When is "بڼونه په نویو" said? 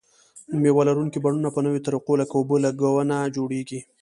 1.23-1.83